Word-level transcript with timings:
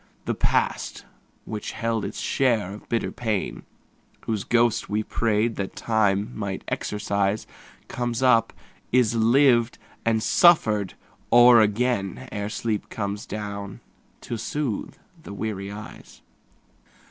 The 0.25 0.33
past 0.33 1.05
which 1.45 1.73
held 1.73 2.03
its 2.03 2.19
share 2.19 2.73
of 2.73 2.89
bitter 2.89 3.11
pain, 3.11 3.61
Whose 4.21 4.43
ghost 4.43 4.89
we 4.89 5.03
prayed 5.03 5.57
that 5.57 5.75
Time 5.75 6.31
might 6.35 6.63
exorcise, 6.67 7.45
Comes 7.87 8.23
up, 8.23 8.51
is 8.91 9.13
lived 9.13 9.77
and 10.03 10.23
suffered 10.23 10.95
o'er 11.31 11.61
again, 11.61 12.27
Ere 12.31 12.49
sleep 12.49 12.89
comes 12.89 13.27
down 13.27 13.79
to 14.21 14.37
soothe 14.37 14.95
the 15.21 15.33
weary 15.35 15.71
eyes. 15.71 16.23